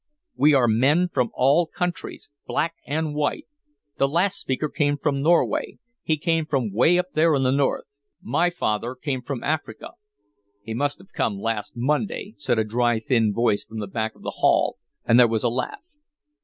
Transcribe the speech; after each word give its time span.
We 0.35 0.55
are 0.55 0.67
men 0.67 1.09
from 1.09 1.29
all 1.35 1.67
countries, 1.67 2.31
black 2.47 2.73
and 2.87 3.13
white. 3.13 3.45
The 3.99 4.07
last 4.07 4.39
speaker 4.39 4.67
came 4.67 4.97
from 4.97 5.21
Norway 5.21 5.77
he 6.01 6.17
came 6.17 6.47
from 6.47 6.73
way 6.73 6.97
up 6.97 7.11
there 7.13 7.35
in 7.35 7.43
the 7.43 7.51
North. 7.51 7.99
My 8.19 8.49
father 8.49 8.95
came 8.95 9.21
from 9.21 9.43
Africa" 9.43 9.89
"He 10.65 10.73
must 10.73 10.97
have 10.97 11.13
come 11.13 11.37
last 11.37 11.73
Monday," 11.77 12.33
said 12.37 12.57
a 12.57 12.63
dry, 12.63 12.99
thin 12.99 13.31
voice 13.31 13.63
from 13.63 13.77
the 13.77 13.85
back 13.85 14.15
of 14.15 14.23
the 14.23 14.37
hall, 14.41 14.77
and 15.05 15.19
there 15.19 15.27
was 15.27 15.43
a 15.43 15.49
laugh. 15.49 15.83